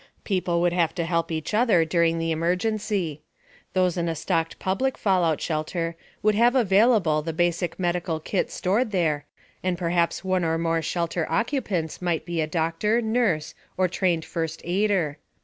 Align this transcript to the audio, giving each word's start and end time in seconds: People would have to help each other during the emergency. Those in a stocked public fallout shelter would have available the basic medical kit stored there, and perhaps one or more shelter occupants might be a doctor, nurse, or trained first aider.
People 0.23 0.61
would 0.61 0.73
have 0.73 0.95
to 0.95 1.05
help 1.05 1.31
each 1.31 1.53
other 1.53 1.85
during 1.85 2.17
the 2.17 2.31
emergency. 2.31 3.21
Those 3.73 3.97
in 3.97 4.09
a 4.09 4.15
stocked 4.15 4.57
public 4.57 4.97
fallout 4.97 5.39
shelter 5.39 5.95
would 6.23 6.33
have 6.33 6.55
available 6.55 7.21
the 7.21 7.33
basic 7.33 7.77
medical 7.77 8.19
kit 8.19 8.49
stored 8.49 8.89
there, 8.89 9.27
and 9.61 9.77
perhaps 9.77 10.23
one 10.23 10.43
or 10.43 10.57
more 10.57 10.81
shelter 10.81 11.27
occupants 11.31 12.01
might 12.01 12.25
be 12.25 12.41
a 12.41 12.47
doctor, 12.47 12.99
nurse, 12.99 13.53
or 13.77 13.87
trained 13.87 14.25
first 14.25 14.63
aider. 14.65 15.19